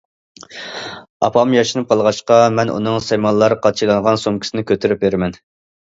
ئاپام 1.27 1.51
ياشىنىپ 1.57 1.91
قالغاچقا، 1.93 2.37
مەن 2.61 2.71
ئۇنىڭ 2.77 2.97
سايمانلار 3.09 3.55
قاچىلانغان 3.67 4.19
سومكىسىنى 4.23 4.65
كۆتۈرۈپ 4.73 5.03
بېرىمەن. 5.05 5.39